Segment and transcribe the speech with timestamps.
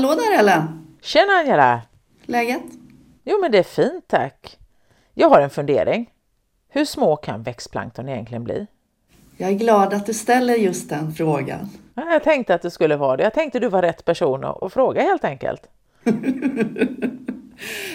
[0.00, 0.86] Hallå där Ellen!
[1.00, 1.80] Tjena Angela!
[2.22, 2.62] Läget?
[3.24, 4.58] Jo men det är fint tack.
[5.14, 6.10] Jag har en fundering.
[6.68, 8.66] Hur små kan växtplankton egentligen bli?
[9.36, 11.70] Jag är glad att du ställer just den frågan.
[11.94, 13.22] Ja, Jag tänkte att det skulle vara det.
[13.22, 15.68] Jag tänkte du var rätt person att att fråga helt enkelt.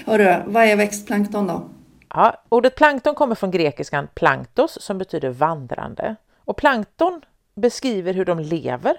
[0.05, 1.69] Hörru, vad är växtplankton då?
[2.09, 6.15] Ja, ordet plankton kommer från grekiskan planktos som betyder vandrande.
[6.37, 7.21] Och plankton
[7.55, 8.97] beskriver hur de lever,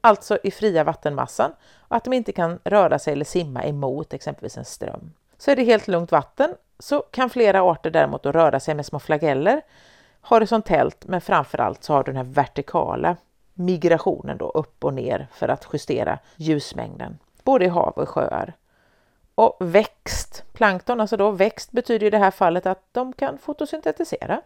[0.00, 4.56] alltså i fria vattenmassan, och att de inte kan röra sig eller simma emot exempelvis
[4.56, 5.12] en ström.
[5.38, 8.86] Så är det helt lugnt vatten så kan flera arter däremot då röra sig med
[8.86, 9.62] små flageller
[10.20, 13.16] horisontellt, men framför allt så har du den här vertikala
[13.54, 18.52] migrationen då upp och ner för att justera ljusmängden, både i hav och sjöar.
[19.34, 24.40] Och växt, plankton, alltså då växt betyder i det här fallet att de kan fotosyntetisera.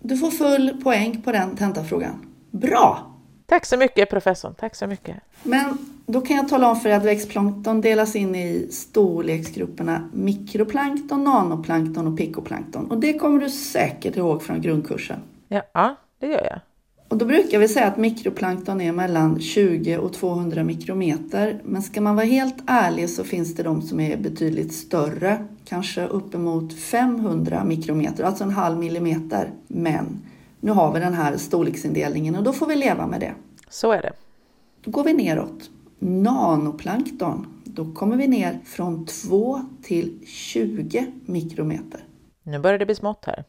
[0.00, 2.34] Du får full poäng på den tentafrågan.
[2.50, 3.11] Bra!
[3.52, 5.16] Tack så mycket professorn, tack så mycket.
[5.42, 11.24] Men då kan jag tala om för er att växtplankton delas in i storleksgrupperna mikroplankton,
[11.24, 12.90] nanoplankton och pikoplankton.
[12.90, 15.20] Och det kommer du säkert ihåg från grundkursen.
[15.48, 16.60] Ja, det gör jag.
[17.08, 21.60] Och då brukar vi säga att mikroplankton är mellan 20 och 200 mikrometer.
[21.64, 26.06] Men ska man vara helt ärlig så finns det de som är betydligt större, kanske
[26.06, 29.50] uppemot 500 mikrometer, alltså en halv millimeter.
[29.68, 30.22] Men
[30.62, 33.34] nu har vi den här storleksindelningen och då får vi leva med det.
[33.68, 34.12] Så är det.
[34.84, 35.70] Då går vi neråt.
[35.98, 42.04] Nanoplankton, då kommer vi ner från 2 till 20 mikrometer.
[42.42, 43.44] Nu börjar det bli smått här.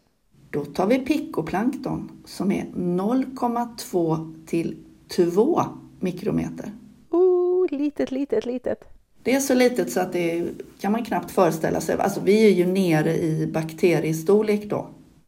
[0.49, 4.77] Då tar vi pikoplankton som är 0,2 till
[5.15, 5.61] 2
[5.99, 6.71] mikrometer.
[7.09, 8.83] Oh, litet, litet, litet.
[9.23, 10.47] Det är så litet så att det
[10.79, 11.95] kan man knappt föreställa sig.
[11.99, 14.87] Alltså vi är ju nere i bakteriestorlek då.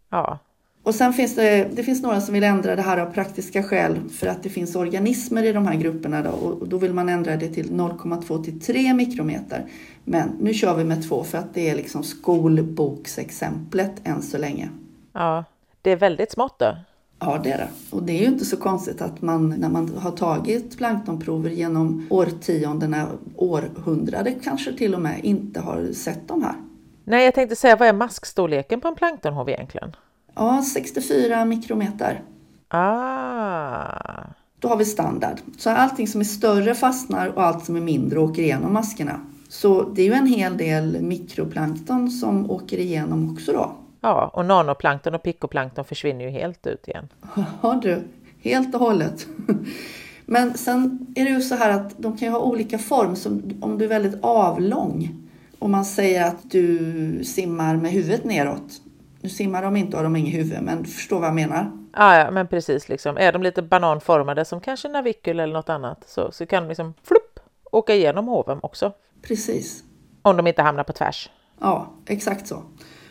[0.09, 0.39] Ja,
[0.85, 3.99] Och sen finns det, det finns några som vill ändra det här av praktiska skäl
[4.09, 7.35] för att det finns organismer i de här grupperna då, och då vill man ändra
[7.35, 9.65] det till 0,2 till 3 mikrometer.
[10.03, 14.69] Men nu kör vi med 2 för att det är liksom skolboksexemplet än så länge.
[15.13, 15.43] ja.
[15.81, 16.77] Det är väldigt smått då.
[17.19, 17.67] Ja, det är det.
[17.89, 22.07] Och det är ju inte så konstigt att man när man har tagit planktonprover genom
[22.09, 26.55] årtiondena, århundrade kanske till och med, inte har sett de här.
[27.03, 29.95] Nej, jag tänkte säga, vad är maskstorleken på en planktonhov egentligen?
[30.35, 32.21] Ja, 64 mikrometer.
[32.67, 34.23] Ah,
[34.59, 35.37] Då har vi standard.
[35.57, 39.19] Så allting som är större fastnar och allt som är mindre åker igenom maskerna.
[39.49, 43.71] Så det är ju en hel del mikroplankton som åker igenom också då.
[44.01, 47.07] ja, och nanoplankton och pikoplankton försvinner ju helt ut igen.
[47.61, 48.03] Ja du,
[48.41, 49.27] helt och hållet.
[50.25, 53.15] Men sen är det ju så här att de kan ju ha olika form.
[53.15, 53.29] Så
[53.61, 55.09] om du är väldigt avlång
[55.59, 58.81] och man säger att du simmar med huvudet neråt.
[59.25, 61.71] Nu simmar de inte och de har inget huvud, men du förstår vad jag menar.
[61.93, 63.17] Ah, ja, men precis liksom.
[63.17, 66.93] Är de lite bananformade som kanske navikel eller något annat så, så kan de liksom
[67.03, 67.39] flupp
[67.71, 68.91] åka igenom hoven också.
[69.21, 69.83] Precis.
[70.21, 71.29] Om de inte hamnar på tvärs.
[71.59, 72.63] Ja, exakt så.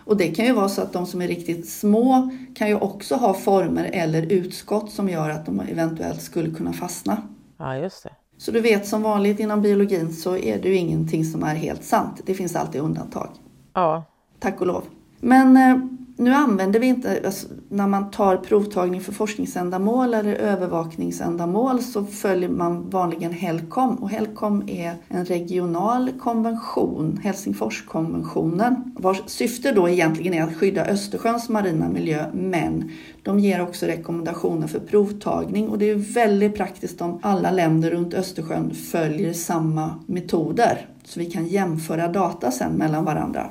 [0.04, 3.14] Och det kan ju vara så att de som är riktigt små kan ju också
[3.14, 7.22] ha former eller utskott som gör att de eventuellt skulle kunna fastna.
[7.58, 8.10] Ja, just det.
[8.38, 11.84] Så du vet, som vanligt inom biologin så är det ju ingenting som är helt
[11.84, 12.20] sant.
[12.26, 13.28] Det finns alltid undantag.
[13.72, 14.04] Ja,
[14.38, 14.84] Tack och lov.
[15.20, 21.80] Men eh, nu använder vi inte, alltså, när man tar provtagning för forskningsändamål eller övervakningsändamål
[21.80, 29.88] så följer man vanligen HELCOM och HELCOM är en regional konvention, Helsingforskonventionen, vars syfte då
[29.88, 32.90] egentligen är att skydda Östersjöns marina miljö men
[33.22, 38.14] de ger också rekommendationer för provtagning och det är väldigt praktiskt om alla länder runt
[38.14, 43.46] Östersjön följer samma metoder så vi kan jämföra data sen mellan varandra.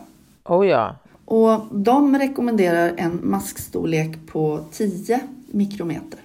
[0.45, 0.95] oh ja.
[1.25, 5.19] Och de rekommenderar en maskstorlek på 10
[5.51, 6.19] mikrometer.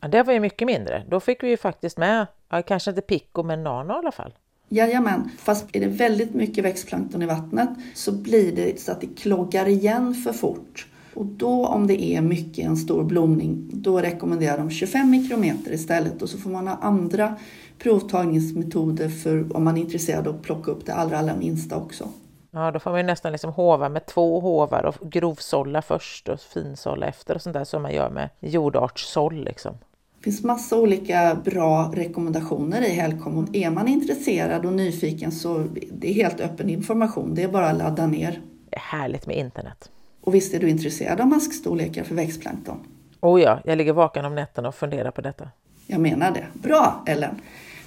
[0.00, 0.08] ja.
[0.08, 1.02] Det var ju mycket mindre.
[1.08, 4.32] Då fick vi ju faktiskt med, ja, kanske inte pico men nano i alla fall.
[4.68, 9.06] Jajamän, fast är det väldigt mycket växtplankton i vattnet så blir det så att det
[9.06, 10.86] kloggar igen för fort.
[11.14, 16.22] Och då om det är mycket en stor blomning, då rekommenderar de 25 mikrometer istället
[16.22, 17.34] och så får man ha andra
[17.78, 22.08] provtagningsmetoder för om man är intresserad av att plocka upp det allra, allra minsta också.
[22.54, 26.40] Ja, då får man ju nästan liksom hova med två hovar och grovsålla först och
[26.40, 29.72] finsålla efter och sånt där som man gör med jordartssåll liksom.
[30.18, 36.10] Det finns massa olika bra rekommendationer i Helcom är man intresserad och nyfiken så det
[36.10, 37.34] är helt öppen information.
[37.34, 38.40] Det är bara att ladda ner.
[38.70, 39.90] Det är härligt med internet.
[40.20, 42.78] Och visst är du intresserad av maskstorlekar för växtplankton?
[43.20, 45.48] Oh ja, jag ligger vaken om nätterna och funderar på detta.
[45.86, 46.46] Jag menar det.
[46.52, 47.40] Bra Ellen!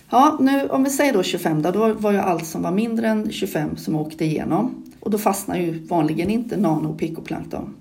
[0.09, 3.07] Ja, nu om vi säger då 25 då, då var ju allt som var mindre
[3.07, 4.83] än 25 som åkte igenom.
[4.99, 7.75] Och då fastnar ju vanligen inte nano och pikoplankton.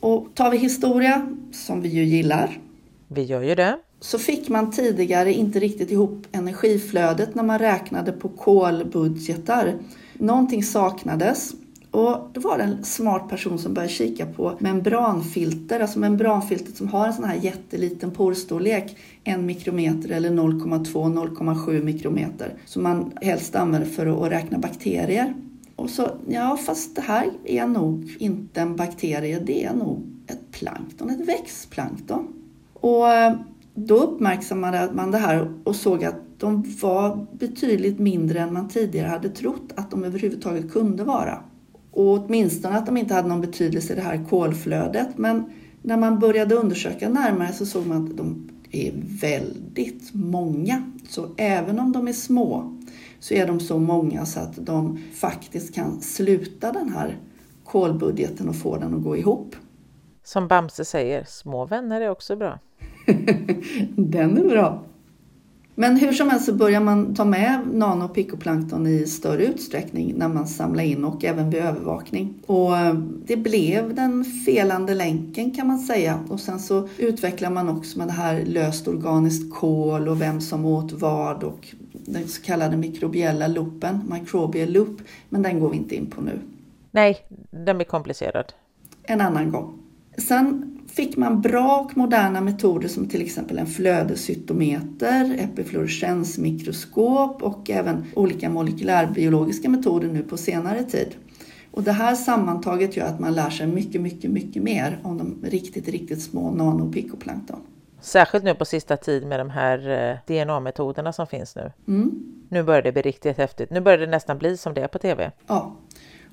[0.00, 2.58] Och tar vi historia, som vi ju gillar,
[3.08, 3.78] Vi gör ju det.
[4.00, 9.74] så fick man tidigare inte riktigt ihop energiflödet när man räknade på kolbudgetar.
[10.14, 11.52] Någonting saknades
[11.94, 16.88] och då var det en smart person som började kika på membranfilter, alltså membranfilter som
[16.88, 23.88] har en sån här jätteliten porstorlek, en mikrometer eller 0,2-0,7 mikrometer, som man helst använder
[23.88, 25.34] för att räkna bakterier.
[25.76, 30.50] Och så, ja fast det här är nog inte en bakterie, det är nog ett
[30.52, 32.28] plankton, ett växtplankton.
[32.72, 33.34] Och eh,
[33.74, 39.08] då uppmärksammade man det här och såg att de var betydligt mindre än man tidigare
[39.08, 41.38] hade trott att de överhuvudtaget kunde vara.
[41.94, 45.18] Och åtminstone att de inte hade någon betydelse i det här kolflödet.
[45.18, 45.44] Men
[45.82, 50.92] när man började undersöka närmare så såg man att de är väldigt många.
[51.08, 52.78] Så även om de är små
[53.20, 57.16] så är de så många så att de faktiskt kan sluta den här
[57.64, 59.56] kolbudgeten och få den att gå ihop.
[60.24, 62.58] Som Bamse säger, små vänner är också bra.
[63.96, 64.82] den är bra.
[65.74, 70.28] Men hur som helst så börjar man ta med nano och i större utsträckning när
[70.28, 72.34] man samlar in och även vid övervakning.
[72.46, 72.94] Och eh,
[73.26, 76.18] det blev den felande länken kan man säga.
[76.28, 80.64] Och sen så utvecklar man också med det här löst organiskt kol och vem som
[80.64, 85.02] åt vad och den så kallade mikrobiella loopen, microbial loop.
[85.28, 86.38] Men den går vi inte in på nu.
[86.90, 87.16] Nej,
[87.50, 88.52] den blir komplicerad.
[89.02, 89.78] En annan gång.
[90.18, 98.04] Sen fick man bra och moderna metoder som till exempel en flödescytometer, epifluorescensmikroskop och även
[98.14, 101.14] olika molekylärbiologiska metoder nu på senare tid.
[101.70, 105.38] Och det här sammantaget gör att man lär sig mycket, mycket, mycket mer om de
[105.42, 107.60] riktigt, riktigt små nano och picoplankton.
[108.00, 111.72] Särskilt nu på sista tid med de här eh, DNA-metoderna som finns nu.
[111.88, 112.10] Mm.
[112.48, 113.70] Nu börjar det bli riktigt häftigt.
[113.70, 115.30] Nu börjar det nästan bli som det är på TV.
[115.46, 115.76] Ja,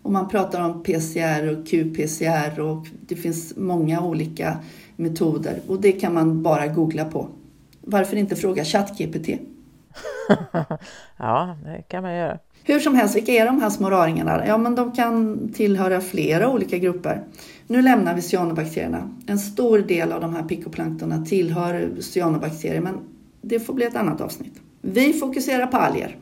[0.01, 4.57] och man pratar om PCR och qPCR och det finns många olika
[4.95, 7.27] metoder och det kan man bara googla på.
[7.81, 9.27] Varför inte fråga ChatGPT?
[11.17, 12.39] ja, det kan man göra.
[12.63, 14.47] Hur som helst, vilka är de här små raringarna?
[14.47, 17.23] Ja, men de kan tillhöra flera olika grupper.
[17.67, 19.09] Nu lämnar vi cyanobakterierna.
[19.27, 22.97] En stor del av de här picoplanktorna tillhör cyanobakterier, men
[23.41, 24.53] det får bli ett annat avsnitt.
[24.81, 26.17] Vi fokuserar på alger.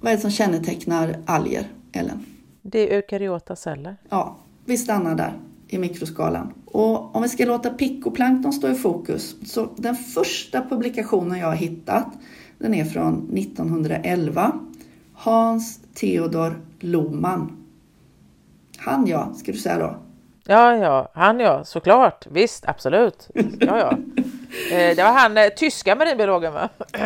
[0.00, 2.24] Vad är det som kännetecknar alger, Ellen?
[2.66, 3.96] Det är eukaryota celler.
[4.08, 5.32] Ja, vi stannar där
[5.68, 6.54] i mikroskalan.
[6.66, 11.54] Och om vi ska låta pikoplankton stå i fokus, så den första publikationen jag har
[11.54, 12.06] hittat,
[12.58, 14.52] den är från 1911.
[15.14, 17.56] Hans Theodor Lohmann.
[18.76, 19.96] Han ja, ska du säga då?
[20.46, 22.26] Ja, ja, han ja, såklart.
[22.30, 23.28] Visst, absolut.
[23.60, 23.98] Ja, ja.
[24.72, 26.68] Eh, det var han eh, tyska marinbiologen va?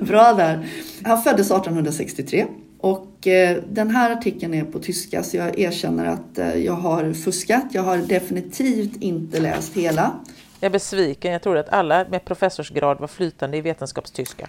[0.00, 0.68] Bra där.
[1.04, 2.46] Han föddes 1863
[2.78, 7.12] och eh, den här artikeln är på tyska så jag erkänner att eh, jag har
[7.12, 7.64] fuskat.
[7.70, 10.20] Jag har definitivt inte läst hela.
[10.60, 11.32] Jag är besviken.
[11.32, 14.48] Jag trodde att alla med professorsgrad var flytande i vetenskapstyska.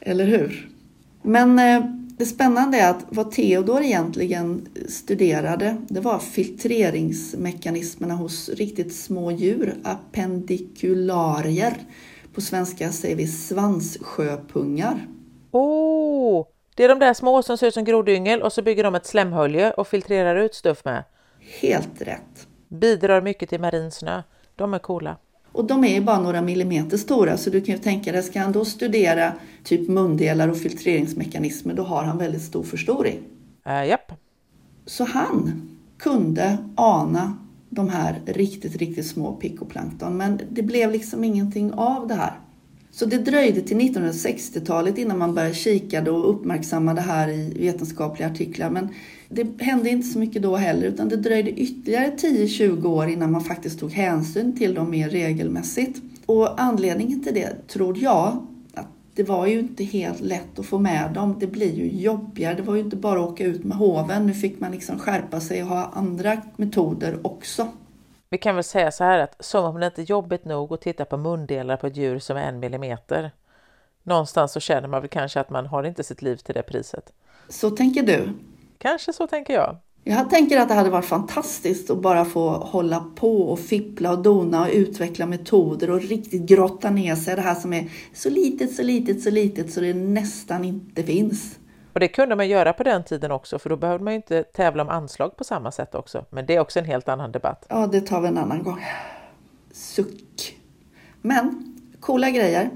[0.00, 0.68] Eller hur?
[1.22, 1.84] Men eh,
[2.18, 9.74] det spännande är att vad Theodor egentligen studerade, det var filtreringsmekanismerna hos riktigt små djur,
[9.84, 11.76] appendikularier.
[12.34, 15.06] På svenska säger vi svanssjöpungar.
[15.50, 16.46] Åh, oh,
[16.76, 19.06] det är de där små som ser ut som grodyngel och så bygger de ett
[19.06, 21.04] slemhölje och filtrerar ut stuff med.
[21.60, 22.46] Helt rätt.
[22.68, 24.22] Bidrar mycket till marin snö.
[24.56, 25.16] De är coola.
[25.52, 28.52] Och de är bara några millimeter stora så du kan ju tänka dig, ska han
[28.52, 29.32] då studera
[29.64, 33.22] typ mundelar och filtreringsmekanismer då har han väldigt stor förstoring.
[33.66, 34.12] Uh, japp.
[34.86, 35.68] Så han
[35.98, 37.38] kunde ana
[37.70, 42.40] de här riktigt, riktigt små pikoplankton men det blev liksom ingenting av det här.
[42.96, 48.28] Så det dröjde till 1960-talet innan man började kika och uppmärksamma det här i vetenskapliga
[48.28, 48.70] artiklar.
[48.70, 48.88] Men
[49.28, 53.40] det hände inte så mycket då heller utan det dröjde ytterligare 10-20 år innan man
[53.40, 56.00] faktiskt tog hänsyn till dem mer regelmässigt.
[56.26, 60.78] Och anledningen till det tror jag att det var ju inte helt lätt att få
[60.78, 61.36] med dem.
[61.40, 62.54] Det blir ju jobbigare.
[62.54, 64.26] Det var ju inte bara att åka ut med hoven.
[64.26, 67.68] Nu fick man liksom skärpa sig och ha andra metoder också.
[68.30, 70.80] Vi kan väl säga så här att som om det inte är jobbigt nog att
[70.80, 73.30] titta på mundelar på ett djur som är en millimeter.
[74.02, 77.12] Någonstans så känner man väl kanske att man har inte sitt liv till det priset.
[77.48, 78.28] Så tänker du?
[78.78, 79.76] Kanske så tänker jag.
[80.04, 84.22] Jag tänker att det hade varit fantastiskt att bara få hålla på och fippla och
[84.22, 88.30] dona och utveckla metoder och riktigt grotta ner sig i det här som är så
[88.30, 91.58] litet, så litet, så litet så det nästan inte finns.
[91.96, 94.82] Och det kunde man göra på den tiden också, för då behövde man inte tävla
[94.82, 96.24] om anslag på samma sätt också.
[96.30, 97.66] Men det är också en helt annan debatt.
[97.68, 98.84] Ja, det tar vi en annan gång.
[99.72, 100.56] Suck.
[101.22, 102.70] Men, coola grejer.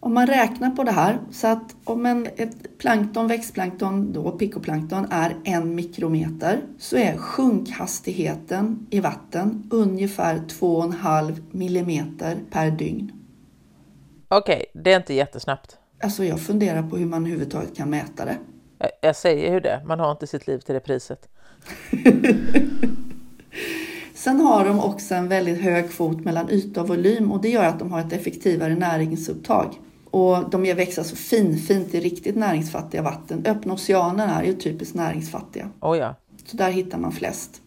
[0.00, 5.06] Om man räknar på det här så att om en, ett plankton, växtplankton, då pikoplankton,
[5.10, 13.12] är en mikrometer så är sjunkhastigheten i vatten ungefär 2,5 millimeter per dygn.
[14.28, 15.78] Okej, det är inte jättesnabbt.
[16.02, 18.36] Alltså jag funderar på hur man överhuvudtaget kan mäta det.
[19.00, 21.28] Jag- säger ju det, man har inte sitt liv till det priset.
[24.14, 27.64] Sen har de också en väldigt hög kvot mellan yta och volym och det gör
[27.64, 29.74] att de har ett effektivare näringsupptag.
[30.10, 33.46] Och de ger växa så finfint i riktigt näringsfattiga vatten.
[33.46, 35.70] Öppna oceaner är ju typiskt näringsfattiga.
[35.80, 36.14] Oh ja.
[36.46, 37.62] Så där hittar man flest.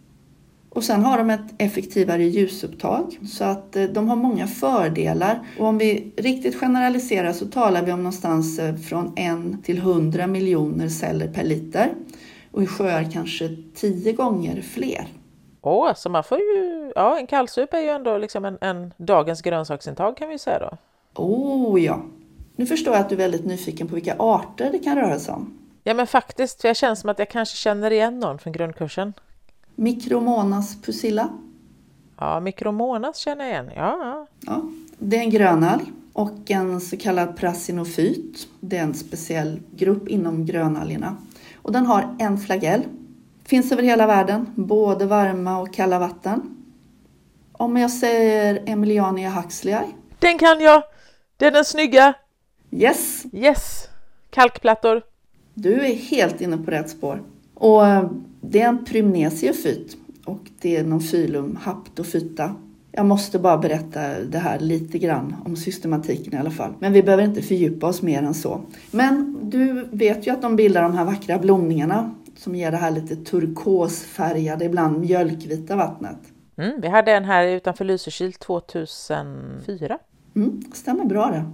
[0.74, 5.40] Och sen har de ett effektivare ljusupptag så att eh, de har många fördelar.
[5.60, 9.18] Och om vi riktigt generaliserar så talar vi om någonstans eh, från
[9.58, 11.94] 1 till 100 miljoner celler per liter.
[12.52, 15.08] Och i sjöar kanske 10 gånger fler.
[15.62, 16.92] Åh, så man får ju...
[16.96, 20.78] Ja, en kallsup är ju ändå liksom en, en dagens grönsaksintag kan vi säga då.
[21.24, 22.02] Oh ja!
[22.56, 25.34] Nu förstår jag att du är väldigt nyfiken på vilka arter det kan röra sig
[25.34, 25.60] om.
[25.84, 29.14] Ja, men faktiskt, för jag känner som att jag kanske känner igen någon från grundkursen.
[29.76, 31.30] Micromonas pusilla.
[32.18, 33.72] Ja, mikromonas känner jag igen.
[33.76, 34.28] Ja.
[34.40, 34.62] Ja,
[35.00, 38.48] det är en grönalg och en så kallad prasinofyt.
[38.60, 41.18] Det är en speciell grupp inom grönalgerna.
[41.62, 42.82] Och den har en flagell.
[43.46, 46.42] Finns över hela världen, både varma och kalla vatten.
[47.52, 49.86] Om jag säger Emiliania huxleyi.
[50.20, 50.84] Den kan jag!
[51.38, 52.14] Det är den snygga!
[52.72, 53.88] Yes, Yes!
[54.30, 55.02] Kalkplattor.
[55.54, 57.24] du är helt inne på rätt spår.
[57.64, 57.84] Och
[58.42, 62.56] det är en prymnesiofyt och det är nonfilum haptofyta.
[62.92, 66.74] Jag måste bara berätta det här lite grann om systematiken i alla fall.
[66.80, 68.62] Men vi behöver inte fördjupa oss mer än så.
[68.92, 72.92] Men du vet ju att de bildar de här vackra blomningarna som ger det här
[72.92, 76.20] lite turkosfärgade, ibland mjölkvita vattnet.
[76.58, 79.98] Mm, vi hade en här utanför Lysekil 2004.
[80.36, 81.46] Mm, stämmer bra det.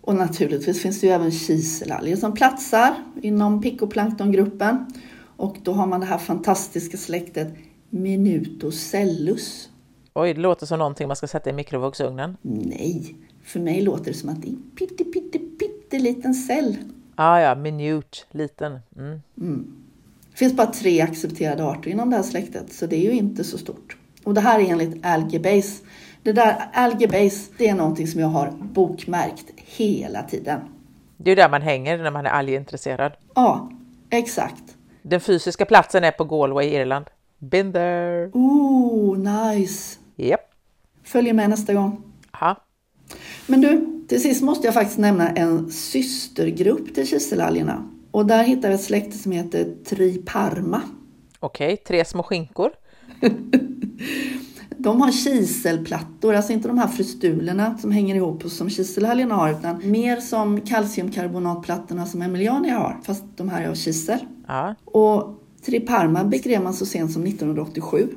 [0.00, 4.86] Och naturligtvis finns det ju även kiselalger som platsar inom pickoplanktongruppen.
[5.38, 7.48] Och då har man det här fantastiska släktet
[7.90, 9.68] Minutocellus.
[10.14, 12.36] Oj, det låter som någonting man ska sätta i mikrovågsugnen.
[12.42, 16.76] Nej, för mig låter det som att det är en pytte, pytte, pytteliten cell.
[17.14, 18.78] Ah, ja, minute, liten.
[18.96, 19.20] Mm.
[20.30, 23.44] Det finns bara tre accepterade arter inom det här släktet, så det är ju inte
[23.44, 23.96] så stort.
[24.24, 25.84] Och det här är enligt Algebase.
[26.22, 30.60] Det där Algebase, det är någonting som jag har bokmärkt hela tiden.
[31.16, 33.12] Det är där man hänger när man är algintresserad.
[33.34, 33.70] Ja,
[34.10, 34.77] exakt.
[35.02, 37.06] Den fysiska platsen är på Galway, Irland.
[37.38, 38.30] Been there!
[38.32, 39.98] Ooh, nice.
[40.16, 40.40] Japp.
[41.04, 42.02] Följer med nästa gång.
[42.30, 42.56] Aha.
[43.46, 47.88] Men du, till sist måste jag faktiskt nämna en systergrupp till kiselalgerna.
[48.10, 50.82] Och där hittar vi ett släkte som heter Triparma.
[51.40, 52.70] Okej, tre små skinkor.
[54.80, 59.50] De har kiselplattor, alltså inte de här frustulerna som hänger ihop och som kiselalgerna har,
[59.50, 64.18] utan mer som kalciumkarbonatplattorna som Emiliania har, fast de här är av kisel.
[64.48, 64.74] Ja.
[64.84, 65.34] Och
[65.66, 68.08] Triparma beskrev man så sent som 1987.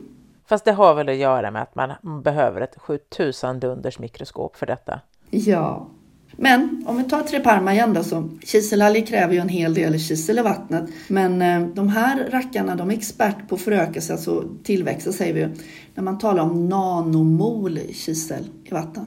[0.45, 4.65] Fast det har väl att göra med att man behöver ett 7000 dunders mikroskop för
[4.65, 5.01] detta.
[5.29, 5.87] Ja.
[6.31, 10.39] Men om vi tar Triparma igen då så kiselalger kräver ju en hel del kisel
[10.39, 10.89] i vattnet.
[11.07, 15.49] Men eh, de här rackarna de är expert på förökelse, alltså tillväxa säger vi ju,
[15.95, 19.05] när man talar om nanomol kisel i vatten.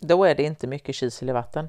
[0.00, 1.68] Då är det inte mycket kisel i vatten.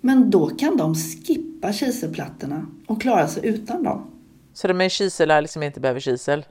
[0.00, 4.10] Men då kan de skippa kiselplattorna och klara sig utan dem.
[4.52, 6.44] Så de är kiselalg som inte behöver kisel.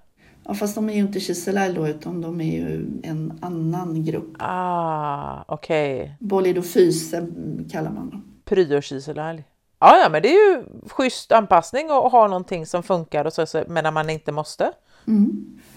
[0.45, 4.35] Ja, fast de är ju inte kiselalg då, utan de är ju en annan grupp.
[4.39, 6.17] Ah, okej.
[6.19, 7.27] Bolidophyse
[7.71, 8.23] kallar man dem.
[8.45, 9.43] Pryokiselalg.
[9.79, 13.63] Ja, ja, men det är ju schysst anpassning att ha någonting som funkar och så,
[13.67, 14.71] men när man inte måste.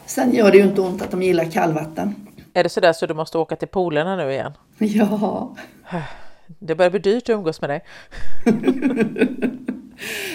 [0.06, 2.14] Sen gör det ju inte ont att de gillar kallvatten.
[2.52, 4.52] Är det sådär så du måste åka till polerna nu igen?
[4.78, 5.56] Ja,
[6.58, 7.84] Det börjar bli dyrt att umgås med dig.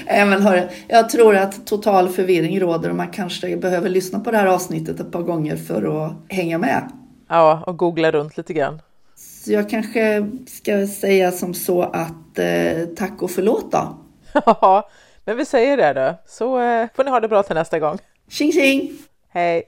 [0.06, 4.32] Nej, men hörru, jag tror att total förvirring råder och man kanske behöver lyssna på
[4.32, 6.92] det här avsnittet ett par gånger för att hänga med.
[7.28, 8.82] Ja, och googla runt lite grann.
[9.16, 13.98] Så jag kanske ska säga som så att eh, tack och förlåt då.
[14.46, 14.90] Ja,
[15.26, 16.16] men vi säger det då.
[16.28, 17.98] Så eh, får ni ha det bra till nästa gång.
[18.30, 18.92] Tjing tjing!
[19.30, 19.64] Hej!